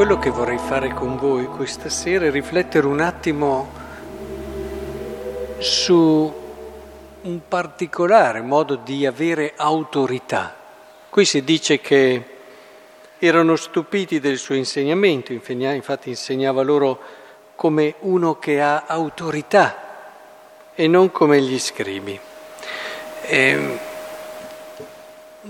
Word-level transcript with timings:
quello 0.00 0.18
che 0.18 0.30
vorrei 0.30 0.56
fare 0.56 0.94
con 0.94 1.18
voi 1.18 1.44
questa 1.44 1.90
sera 1.90 2.24
è 2.24 2.30
riflettere 2.30 2.86
un 2.86 3.00
attimo 3.00 3.70
su 5.58 6.34
un 7.20 7.40
particolare 7.46 8.40
modo 8.40 8.76
di 8.76 9.04
avere 9.04 9.52
autorità. 9.56 10.56
Qui 11.10 11.26
si 11.26 11.44
dice 11.44 11.82
che 11.82 12.24
erano 13.18 13.56
stupiti 13.56 14.20
del 14.20 14.38
suo 14.38 14.54
insegnamento, 14.54 15.34
infatti 15.34 16.08
insegnava 16.08 16.62
loro 16.62 16.98
come 17.54 17.96
uno 17.98 18.38
che 18.38 18.58
ha 18.58 18.84
autorità 18.86 19.76
e 20.74 20.88
non 20.88 21.10
come 21.10 21.42
gli 21.42 21.58
scribi. 21.58 22.18
E 23.20 23.78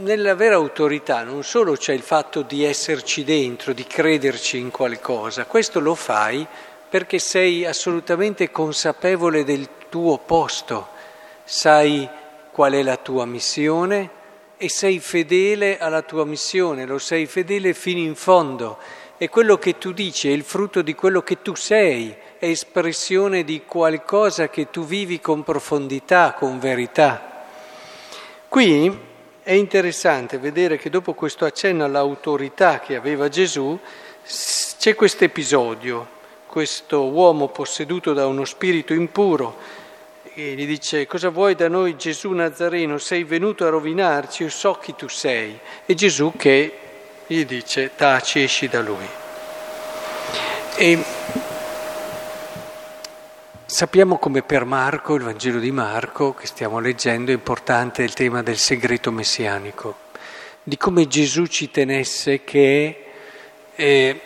ehm, 0.01 0.05
nell'avere 0.05 0.55
autorità 0.55 1.23
non 1.23 1.43
solo 1.43 1.75
c'è 1.75 1.93
il 1.93 2.03
fatto 2.03 2.43
di 2.43 2.65
esserci 2.65 3.25
dentro, 3.25 3.73
di 3.73 3.85
crederci 3.85 4.59
in 4.59 4.71
qualcosa, 4.71 5.45
questo 5.45 5.81
lo 5.81 5.95
fai 5.95 6.47
perché 6.89 7.19
sei 7.19 7.65
assolutamente 7.65 8.51
consapevole 8.51 9.45
del 9.45 9.69
tuo 9.89 10.19
posto, 10.19 10.89
sai 11.45 12.09
qual 12.51 12.73
è 12.73 12.83
la 12.83 12.97
tua 12.97 13.25
missione 13.27 14.19
e 14.57 14.69
sei 14.69 14.99
fedele 14.99 15.79
alla 15.79 16.03
tua 16.03 16.25
missione, 16.25 16.85
lo 16.85 16.99
sei 16.99 17.27
fedele 17.27 17.75
fino 17.75 18.01
in 18.01 18.17
fondo 18.17 18.79
e 19.17 19.29
quello 19.29 19.59
che 19.59 19.79
tu 19.79 19.93
dici 19.93 20.29
è 20.29 20.33
il 20.33 20.43
frutto 20.43 20.83
di 20.83 20.95
quello 20.95 21.23
che 21.23 21.43
tu 21.43 21.55
sei, 21.55 22.15
è 22.39 22.47
espressione 22.47 23.45
di 23.45 23.63
qualcosa 23.67 24.49
che 24.49 24.71
tu 24.71 24.85
vivi 24.85 25.21
con 25.21 25.43
profondità, 25.43 26.33
con 26.33 26.59
verità. 26.59 27.45
Qui 28.49 29.09
è 29.51 29.55
interessante 29.55 30.39
vedere 30.39 30.79
che 30.79 30.91
dopo 30.91 31.13
questo 31.13 31.45
accenno 31.45 31.83
all'autorità 31.83 32.79
che 32.79 32.95
aveva 32.95 33.29
Gesù, 33.29 33.77
c'è 34.79 34.95
questo 34.95 35.25
episodio, 35.25 36.07
questo 36.47 37.07
uomo 37.07 37.49
posseduto 37.49 38.13
da 38.13 38.29
uno 38.29 38.45
spirito 38.45 38.95
impuro, 38.95 39.57
e 40.35 40.55
gli 40.55 40.65
dice 40.67 41.05
cosa 41.09 41.31
vuoi 41.31 41.57
da 41.57 41.67
noi 41.67 41.97
Gesù 41.97 42.31
Nazareno, 42.31 42.99
sei 42.99 43.25
venuto 43.25 43.67
a 43.67 43.71
rovinarci, 43.71 44.45
io 44.45 44.51
so 44.51 44.75
chi 44.75 44.95
tu 44.95 45.09
sei. 45.09 45.59
E 45.85 45.95
Gesù 45.95 46.33
che 46.37 46.79
gli 47.27 47.45
dice 47.45 47.91
taci, 47.97 48.45
esci 48.45 48.69
da 48.69 48.81
lui. 48.81 49.09
E 50.77 51.05
sappiamo 53.71 54.19
come 54.19 54.43
per 54.43 54.65
Marco, 54.65 55.15
il 55.15 55.23
Vangelo 55.23 55.61
di 55.61 55.71
Marco, 55.71 56.35
che 56.35 56.49
stiamo 56.49 56.81
leggendo, 56.81 57.31
è 57.31 57.35
importante 57.35 58.03
il 58.03 58.15
tema 58.15 58.43
del 58.43 58.59
segreto 58.59 59.13
messianico, 59.13 59.97
di 60.65 60.77
come 60.77 61.07
Gesù 61.07 61.47
ci 61.47 61.71
tenesse 61.71 62.43
che 62.43 63.05
eh, 63.77 64.21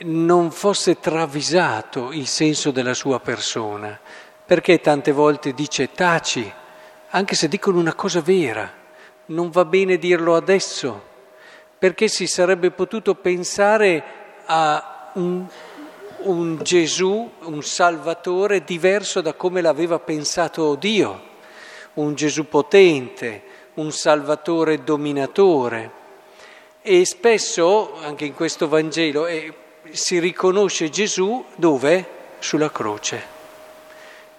non 0.00 0.50
fosse 0.50 1.00
travisato 1.00 2.12
il 2.12 2.26
senso 2.26 2.70
della 2.70 2.92
sua 2.92 3.20
persona, 3.20 3.98
perché 4.44 4.80
tante 4.80 5.12
volte 5.12 5.54
dice 5.54 5.92
taci, 5.92 6.52
anche 7.08 7.34
se 7.34 7.48
dicono 7.48 7.78
una 7.78 7.94
cosa 7.94 8.20
vera, 8.20 8.70
non 9.26 9.48
va 9.48 9.64
bene 9.64 9.96
dirlo 9.96 10.36
adesso 10.36 11.14
perché 11.78 12.08
si 12.08 12.26
sarebbe 12.26 12.70
potuto 12.70 13.14
pensare 13.14 14.04
a 14.44 15.10
un, 15.14 15.46
un 16.28 16.58
Gesù, 16.62 17.30
un 17.42 17.62
Salvatore 17.62 18.64
diverso 18.64 19.20
da 19.20 19.34
come 19.34 19.60
l'aveva 19.60 19.98
pensato 19.98 20.74
Dio, 20.74 21.22
un 21.94 22.14
Gesù 22.14 22.48
potente, 22.48 23.42
un 23.74 23.92
Salvatore 23.92 24.82
dominatore. 24.82 25.90
E 26.82 27.04
spesso, 27.04 27.94
anche 28.02 28.24
in 28.24 28.34
questo 28.34 28.68
Vangelo, 28.68 29.26
eh, 29.26 29.52
si 29.90 30.18
riconosce 30.18 30.90
Gesù 30.90 31.44
dove? 31.56 32.14
Sulla 32.38 32.70
croce 32.70 33.34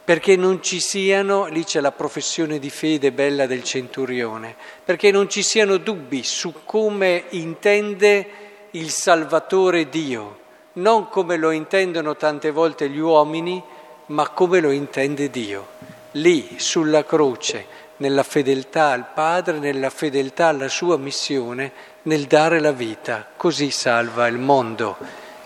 perché 0.07 0.37
non 0.37 0.63
ci 0.63 0.79
siano, 0.79 1.47
lì 1.47 1.65
c'è 1.65 1.81
la 1.81 1.91
professione 1.91 2.59
di 2.59 2.69
fede 2.69 3.11
bella 3.11 3.45
del 3.45 3.61
centurione, 3.61 4.55
perché 4.85 5.11
non 5.11 5.27
ci 5.27 5.43
siano 5.43 5.75
dubbi 5.75 6.23
su 6.23 6.53
come 6.63 7.25
intende 7.31 8.25
il 8.71 8.89
Salvatore 8.89 9.89
Dio, 9.89 10.45
non 10.77 11.09
come 11.09 11.37
lo 11.37 11.51
intendono 11.51 12.15
tante 12.15 12.51
volte 12.51 12.89
gli 12.89 12.99
uomini, 12.99 13.61
ma 14.07 14.29
come 14.29 14.59
lo 14.59 14.71
intende 14.71 15.29
Dio. 15.29 15.75
Lì, 16.11 16.55
sulla 16.59 17.03
croce, 17.03 17.65
nella 17.97 18.23
fedeltà 18.23 18.89
al 18.89 19.05
Padre, 19.13 19.59
nella 19.59 19.89
fedeltà 19.89 20.47
alla 20.47 20.67
sua 20.67 20.97
missione, 20.97 21.71
nel 22.03 22.25
dare 22.25 22.59
la 22.59 22.71
vita, 22.71 23.27
così 23.35 23.71
salva 23.71 24.27
il 24.27 24.37
mondo, 24.37 24.97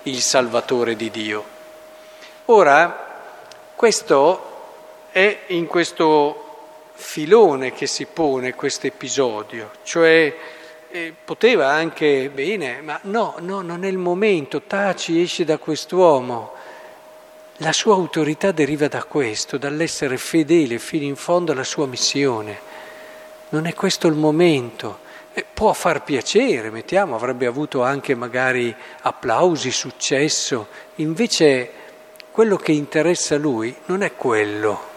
il 0.04 0.22
Salvatore 0.22 0.96
di 0.96 1.10
Dio. 1.10 1.44
Ora, 2.46 3.10
questo 3.76 4.50
è 5.12 5.44
in 5.48 5.66
questo 5.66 6.48
filone 6.94 7.72
che 7.74 7.88
si 7.88 8.06
pone 8.06 8.54
questo 8.54 8.88
episodio, 8.88 9.72
cioè 9.84 10.36
eh, 10.92 11.14
poteva 11.24 11.70
anche 11.70 12.30
bene, 12.34 12.82
ma 12.82 13.00
no, 13.04 13.36
no, 13.40 13.62
non 13.62 13.84
è 13.84 13.88
il 13.88 13.98
momento, 13.98 14.62
taci, 14.62 15.22
esce 15.22 15.46
da 15.46 15.58
quest'uomo. 15.58 16.54
La 17.58 17.72
sua 17.72 17.94
autorità 17.96 18.52
deriva 18.52 18.88
da 18.88 19.04
questo, 19.04 19.58
dall'essere 19.58 20.18
fedele 20.18 20.80
fino 20.80 21.06
in 21.06 21.16
fondo 21.16 21.52
alla 21.52 21.64
sua 21.64 21.88
missione. 21.88 22.60
Non 23.50 23.66
è 23.66 23.74
questo 23.74 24.08
il 24.08 24.16
momento. 24.16 25.00
Eh, 25.34 25.46
può 25.52 25.72
far 25.74 26.04
piacere, 26.04 26.70
mettiamo, 26.70 27.16
avrebbe 27.16 27.46
avuto 27.46 27.84
anche 27.84 28.16
magari 28.16 28.76
applausi, 29.02 29.72
successo, 29.72 30.68
invece 30.96 31.72
quello 32.32 32.58
che 32.58 32.72
interessa 32.72 33.36
a 33.36 33.38
lui 33.38 33.76
non 33.86 34.04
è 34.04 34.16
quello 34.16 34.90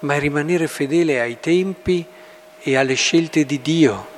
ma 0.00 0.14
è 0.14 0.20
rimanere 0.20 0.68
fedele 0.68 1.20
ai 1.20 1.40
tempi 1.40 2.04
e 2.60 2.76
alle 2.76 2.94
scelte 2.94 3.44
di 3.44 3.60
Dio. 3.60 4.14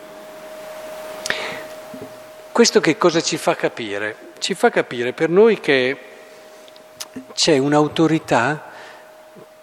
Questo 2.58 2.80
che 2.80 2.98
cosa 2.98 3.20
ci 3.20 3.36
fa 3.36 3.54
capire? 3.54 4.16
Ci 4.40 4.54
fa 4.54 4.68
capire 4.68 5.12
per 5.12 5.30
noi 5.30 5.60
che 5.60 5.96
c'è 7.32 7.56
un'autorità 7.56 8.72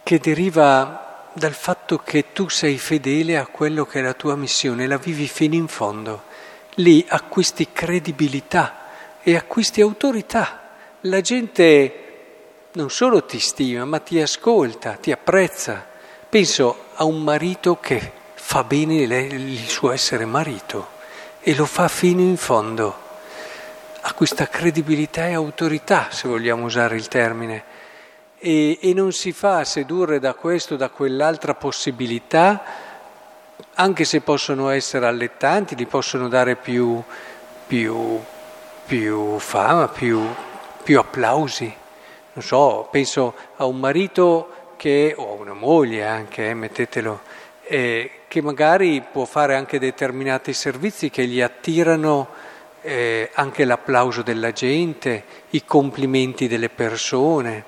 che 0.02 0.18
deriva 0.18 1.28
dal 1.34 1.52
fatto 1.52 1.98
che 1.98 2.32
tu 2.32 2.48
sei 2.48 2.78
fedele 2.78 3.38
a 3.38 3.48
quello 3.48 3.86
che 3.86 4.00
è 4.00 4.02
la 4.02 4.14
tua 4.14 4.38
missione, 4.38 4.88
la 4.88 4.96
vivi 4.96 5.28
fino 5.28 5.56
in 5.56 5.68
fondo. 5.68 6.24
Lì 6.76 7.06
acquisti 7.10 7.68
credibilità 7.74 8.88
e 9.22 9.36
acquisti 9.36 9.82
autorità. 9.82 10.62
La 11.02 11.20
gente 11.20 11.94
non 12.76 12.90
solo 12.90 13.26
ti 13.26 13.42
stima, 13.42 13.84
ma 13.84 14.00
ti 14.00 14.22
ascolta, 14.22 14.94
ti 14.94 15.12
apprezza. 15.12 15.86
Penso 16.30 16.86
a 16.94 17.04
un 17.04 17.22
marito 17.22 17.78
che 17.78 18.14
fa 18.36 18.64
bene 18.64 19.02
il 19.02 19.68
suo 19.68 19.92
essere 19.92 20.24
marito 20.24 20.94
e 21.48 21.54
lo 21.54 21.68
fa 21.68 21.88
fino 21.88 22.22
in 22.22 22.38
fondo. 22.38 23.04
Ha 24.02 24.14
questa 24.14 24.48
credibilità 24.48 25.28
e 25.28 25.34
autorità, 25.34 26.08
se 26.10 26.28
vogliamo 26.28 26.66
usare 26.66 26.96
il 26.96 27.08
termine, 27.08 27.64
e, 28.40 28.80
e 28.82 28.94
non 28.96 29.12
si 29.12 29.32
fa 29.32 29.64
sedurre 29.64 30.18
da 30.18 30.34
questo 30.34 30.76
da 30.76 30.90
quell'altra 30.90 31.54
possibilità, 31.54 32.64
anche 33.76 34.06
se 34.06 34.22
possono 34.22 34.70
essere 34.70 35.06
allettanti, 35.06 35.76
gli 35.76 35.86
possono 35.86 36.30
dare 36.30 36.56
più, 36.56 37.00
più, 37.68 38.20
più 38.84 39.38
fama, 39.38 39.88
più, 39.88 40.28
più 40.82 40.98
applausi. 40.98 41.72
Non 42.34 42.44
so, 42.44 42.88
penso 42.90 43.36
a 43.58 43.66
un 43.66 43.78
marito 43.78 44.74
che, 44.78 45.14
o 45.16 45.34
una 45.34 45.54
moglie 45.54 46.08
anche, 46.08 46.50
eh, 46.50 46.54
mettetelo, 46.56 47.22
eh, 47.68 48.12
che 48.36 48.42
magari 48.42 49.02
può 49.02 49.24
fare 49.24 49.56
anche 49.56 49.80
determinati 49.80 50.52
servizi 50.52 51.10
che 51.10 51.26
gli 51.26 51.40
attirano 51.40 52.28
eh, 52.82 53.30
anche 53.36 53.64
l'applauso 53.64 54.24
della 54.24 54.52
gente, 54.52 55.24
i 55.52 55.64
complimenti 55.64 56.50
delle 56.50 56.68
persone. 56.68 57.64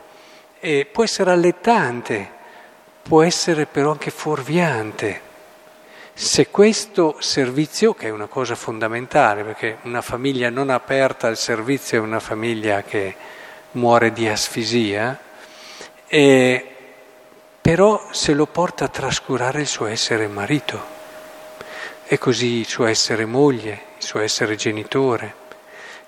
può 0.91 1.05
essere 1.05 1.31
allettante, 1.31 2.29
può 3.01 3.23
essere 3.23 3.65
però 3.65 3.91
anche 3.91 4.11
fuorviante. 4.11 5.21
Se 6.13 6.49
questo 6.49 7.15
servizio, 7.19 7.93
che 7.93 8.07
è 8.07 8.09
una 8.09 8.27
cosa 8.27 8.55
fondamentale, 8.55 9.43
perché 9.45 9.77
una 9.83 10.01
famiglia 10.01 10.49
non 10.49 10.69
aperta 10.69 11.27
al 11.27 11.37
servizio 11.37 11.99
è 11.99 12.01
una 12.01 12.19
famiglia 12.19 12.83
che 12.83 13.15
muore 13.71 14.11
di 14.11 14.27
asfisia, 14.27 15.17
eh, 16.07 16.76
però 17.67 18.01
se 18.11 18.33
lo 18.33 18.45
porta 18.45 18.85
a 18.85 18.87
trascurare 18.87 19.59
il 19.59 19.67
suo 19.67 19.87
essere 19.87 20.29
marito 20.29 20.81
e 22.05 22.17
così 22.17 22.59
il 22.59 22.65
suo 22.65 22.85
essere 22.85 23.25
moglie, 23.25 23.81
il 23.97 24.03
suo 24.05 24.21
essere 24.21 24.55
genitore. 24.55 25.33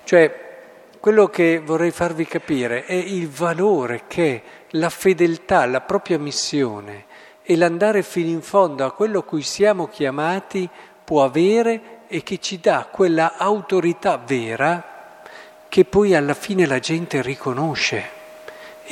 Cioè, 0.04 0.88
quello 0.98 1.28
che 1.28 1.60
vorrei 1.62 1.90
farvi 1.90 2.24
capire 2.24 2.86
è 2.86 2.94
il 2.94 3.28
valore 3.28 4.04
che 4.08 4.42
la 4.70 4.88
fedeltà 4.88 5.60
alla 5.60 5.82
propria 5.82 6.18
missione 6.18 7.04
e 7.42 7.54
l'andare 7.58 8.02
fino 8.02 8.30
in 8.30 8.40
fondo 8.40 8.86
a 8.86 8.92
quello 8.92 9.22
cui 9.22 9.42
siamo 9.42 9.86
chiamati 9.86 10.66
può 11.04 11.24
avere 11.24 12.04
e 12.08 12.22
che 12.22 12.38
ci 12.38 12.58
dà 12.58 12.88
quella 12.90 13.34
autorità 13.36 14.16
vera 14.16 15.20
che 15.68 15.84
poi 15.84 16.14
alla 16.14 16.32
fine 16.32 16.64
la 16.64 16.78
gente 16.78 17.20
riconosce 17.20 18.19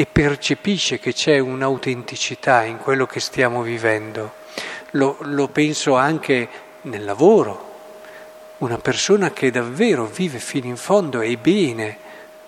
e 0.00 0.06
percepisce 0.06 1.00
che 1.00 1.12
c'è 1.12 1.41
un'autenticità 1.41 2.62
in 2.62 2.79
quello 2.79 3.05
che 3.05 3.19
stiamo 3.19 3.62
vivendo. 3.62 4.35
Lo, 4.91 5.17
lo 5.23 5.49
penso 5.49 5.97
anche 5.97 6.49
nel 6.83 7.03
lavoro. 7.03 7.67
Una 8.59 8.79
persona 8.79 9.33
che 9.33 9.50
davvero 9.50 10.05
vive 10.05 10.39
fino 10.39 10.67
in 10.67 10.77
fondo 10.77 11.21
e 11.21 11.37
bene, 11.37 11.97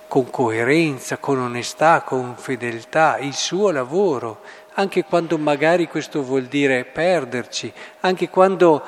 con 0.07 0.31
coerenza, 0.31 1.17
con 1.17 1.41
onestà, 1.41 2.03
con 2.03 2.37
fedeltà, 2.37 3.19
il 3.19 3.35
suo 3.35 3.73
lavoro, 3.73 4.43
anche 4.75 5.03
quando 5.03 5.37
magari 5.37 5.89
questo 5.89 6.23
vuol 6.23 6.45
dire 6.45 6.85
perderci, 6.85 7.73
anche 8.03 8.29
quando 8.29 8.81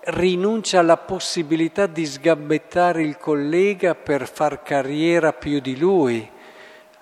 rinuncia 0.00 0.80
alla 0.80 0.98
possibilità 0.98 1.86
di 1.86 2.04
sgambettare 2.04 3.02
il 3.02 3.16
collega 3.16 3.94
per 3.94 4.28
far 4.28 4.62
carriera 4.62 5.32
più 5.32 5.60
di 5.60 5.78
lui 5.78 6.34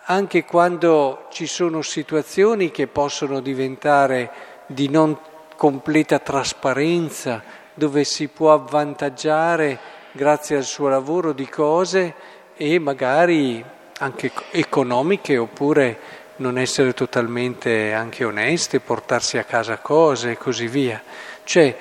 anche 0.07 0.45
quando 0.45 1.27
ci 1.31 1.47
sono 1.47 1.81
situazioni 1.81 2.71
che 2.71 2.87
possono 2.87 3.41
diventare 3.41 4.31
di 4.67 4.89
non 4.89 5.17
completa 5.57 6.19
trasparenza, 6.19 7.43
dove 7.73 8.05
si 8.05 8.29
può 8.29 8.53
avvantaggiare 8.53 9.79
grazie 10.13 10.57
al 10.57 10.65
suo 10.65 10.89
lavoro 10.89 11.33
di 11.33 11.49
cose 11.49 12.15
e 12.57 12.79
magari 12.79 13.65
anche 13.99 14.31
economiche 14.51 15.39
oppure 15.39 15.99
non 16.37 16.59
essere 16.59 16.93
totalmente 16.93 17.93
anche 17.95 18.25
oneste, 18.25 18.81
portarsi 18.81 19.39
a 19.39 19.45
casa 19.45 19.79
cose 19.79 20.33
e 20.33 20.37
così 20.37 20.67
via. 20.67 21.03
Cioè 21.45 21.77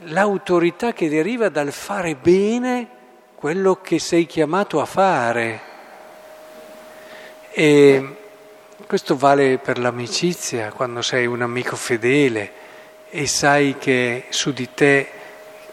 l'autorità 0.00 0.92
che 0.92 1.08
deriva 1.08 1.48
dal 1.48 1.72
fare 1.72 2.16
bene 2.16 2.88
quello 3.34 3.76
che 3.80 3.98
sei 3.98 4.26
chiamato 4.26 4.80
a 4.80 4.84
fare 4.84 5.74
e 7.58 8.16
questo 8.86 9.16
vale 9.16 9.56
per 9.56 9.78
l'amicizia, 9.78 10.72
quando 10.72 11.00
sei 11.00 11.24
un 11.24 11.40
amico 11.40 11.74
fedele 11.74 12.52
e 13.08 13.26
sai 13.26 13.78
che 13.78 14.26
su 14.28 14.52
di 14.52 14.74
te 14.74 15.08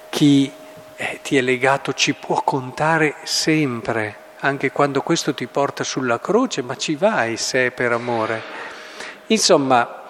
chi 0.09 0.49
eh, 0.95 1.19
ti 1.21 1.35
è 1.35 1.41
legato 1.41 1.91
ci 1.91 2.13
può 2.13 2.41
contare 2.41 3.15
sempre, 3.23 4.15
anche 4.39 4.71
quando 4.71 5.01
questo 5.01 5.33
ti 5.33 5.45
porta 5.45 5.83
sulla 5.83 6.21
croce, 6.21 6.61
ma 6.61 6.77
ci 6.77 6.95
vai 6.95 7.35
se 7.35 7.65
è 7.65 7.71
per 7.71 7.91
amore. 7.91 8.41
Insomma, 9.27 10.03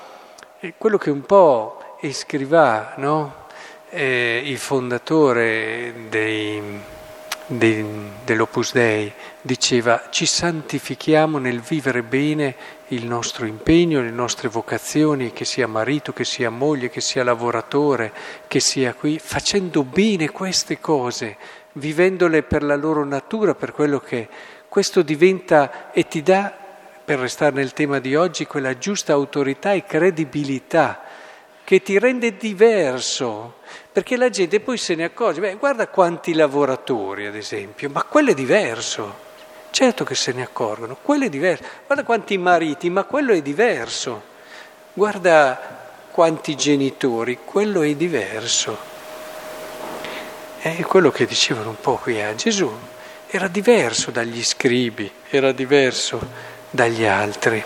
quello 0.77 0.99
che 0.99 1.09
un 1.09 1.25
po' 1.25 1.97
Escrivà, 2.01 2.93
no? 2.97 3.47
eh, 3.89 4.43
il 4.45 4.59
fondatore 4.59 6.07
dei 6.07 6.61
de, 6.61 7.02
dell'Opus 7.57 8.73
Dei, 8.73 9.11
diceva 9.41 10.07
ci 10.09 10.25
santifichiamo 10.25 11.37
nel 11.37 11.59
vivere 11.61 12.03
bene 12.03 12.55
il 12.87 13.05
nostro 13.05 13.45
impegno, 13.45 14.01
le 14.01 14.09
nostre 14.09 14.47
vocazioni, 14.47 15.33
che 15.33 15.45
sia 15.45 15.67
marito, 15.67 16.13
che 16.13 16.25
sia 16.25 16.49
moglie, 16.49 16.89
che 16.89 17.01
sia 17.01 17.23
lavoratore, 17.23 18.11
che 18.47 18.59
sia 18.59 18.93
qui, 18.93 19.19
facendo 19.19 19.83
bene 19.83 20.29
queste 20.29 20.79
cose, 20.79 21.37
vivendole 21.73 22.43
per 22.43 22.63
la 22.63 22.75
loro 22.75 23.03
natura, 23.03 23.55
per 23.55 23.71
quello 23.71 23.99
che 23.99 24.27
questo 24.69 25.01
diventa 25.01 25.91
e 25.91 26.07
ti 26.07 26.21
dà, 26.21 26.53
per 27.05 27.19
restare 27.19 27.53
nel 27.55 27.73
tema 27.73 27.99
di 27.99 28.15
oggi, 28.15 28.45
quella 28.45 28.77
giusta 28.77 29.13
autorità 29.13 29.73
e 29.73 29.85
credibilità 29.85 31.12
che 31.63 31.81
ti 31.81 31.97
rende 31.97 32.35
diverso 32.37 33.61
perché 33.91 34.17
la 34.17 34.29
gente 34.29 34.59
poi 34.59 34.77
se 34.77 34.95
ne 34.95 35.03
accorge, 35.03 35.39
beh, 35.39 35.55
guarda 35.55 35.87
quanti 35.87 36.33
lavoratori 36.33 37.27
ad 37.27 37.35
esempio, 37.35 37.89
ma 37.89 38.03
quello 38.03 38.31
è 38.31 38.33
diverso, 38.33 39.15
certo 39.69 40.03
che 40.03 40.15
se 40.15 40.31
ne 40.31 40.41
accorgono, 40.41 40.97
quello 41.01 41.25
è 41.25 41.29
diverso, 41.29 41.63
guarda 41.85 42.03
quanti 42.03 42.37
mariti, 42.37 42.89
ma 42.89 43.03
quello 43.03 43.33
è 43.33 43.41
diverso, 43.41 44.23
guarda 44.93 45.81
quanti 46.09 46.55
genitori, 46.55 47.39
quello 47.43 47.81
è 47.81 47.93
diverso. 47.95 48.91
È 50.59 50.81
quello 50.83 51.11
che 51.11 51.25
dicevano 51.25 51.69
un 51.69 51.79
po' 51.79 51.97
qui 51.97 52.21
a 52.21 52.33
Gesù, 52.35 52.71
era 53.27 53.47
diverso 53.47 54.11
dagli 54.11 54.43
scribi, 54.43 55.11
era 55.29 55.51
diverso 55.51 56.19
dagli 56.69 57.03
altri. 57.03 57.63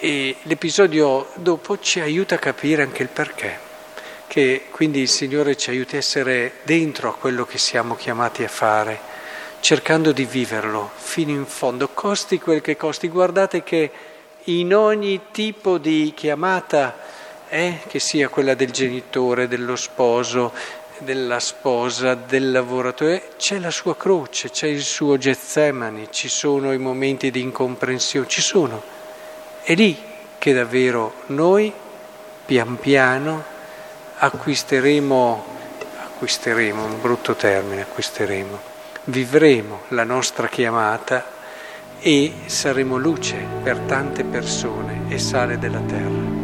E 0.00 0.36
l'episodio 0.42 1.28
dopo 1.34 1.78
ci 1.78 1.98
aiuta 1.98 2.36
a 2.36 2.38
capire 2.38 2.82
anche 2.82 3.02
il 3.02 3.08
perché 3.08 3.66
che 4.28 4.66
quindi 4.70 5.00
il 5.00 5.08
Signore 5.08 5.56
ci 5.56 5.70
aiuti 5.70 5.96
a 5.96 5.98
essere 5.98 6.52
dentro 6.62 7.08
a 7.08 7.14
quello 7.14 7.44
che 7.44 7.58
siamo 7.58 7.96
chiamati 7.96 8.44
a 8.44 8.48
fare, 8.48 9.00
cercando 9.58 10.12
di 10.12 10.24
viverlo 10.24 10.90
fino 10.94 11.30
in 11.30 11.46
fondo, 11.46 11.88
costi 11.88 12.38
quel 12.38 12.60
che 12.60 12.76
costi. 12.76 13.08
Guardate 13.08 13.64
che 13.64 13.90
in 14.44 14.74
ogni 14.74 15.20
tipo 15.32 15.78
di 15.78 16.12
chiamata, 16.14 16.96
eh, 17.48 17.80
che 17.88 17.98
sia 17.98 18.28
quella 18.28 18.54
del 18.54 18.70
genitore, 18.70 19.48
dello 19.48 19.76
sposo, 19.76 20.52
della 20.98 21.40
sposa, 21.40 22.14
del 22.14 22.52
lavoratore, 22.52 23.30
c'è 23.38 23.58
la 23.58 23.70
sua 23.70 23.96
croce, 23.96 24.50
c'è 24.50 24.66
il 24.66 24.82
suo 24.82 25.16
Getsemani, 25.16 26.08
ci 26.10 26.28
sono 26.28 26.72
i 26.72 26.78
momenti 26.78 27.30
di 27.30 27.40
incomprensione, 27.40 28.28
ci 28.28 28.42
sono. 28.42 28.97
È 29.68 29.74
lì 29.74 29.94
che 30.38 30.54
davvero 30.54 31.12
noi, 31.26 31.70
pian 32.46 32.78
piano, 32.78 33.44
acquisteremo, 34.16 35.44
acquisteremo, 36.04 36.84
un 36.86 36.98
brutto 37.02 37.34
termine, 37.34 37.82
acquisteremo, 37.82 38.58
vivremo 39.04 39.82
la 39.88 40.04
nostra 40.04 40.48
chiamata 40.48 41.22
e 42.00 42.32
saremo 42.46 42.96
luce 42.96 43.44
per 43.62 43.76
tante 43.80 44.24
persone 44.24 45.02
e 45.08 45.18
sale 45.18 45.58
della 45.58 45.80
terra. 45.80 46.37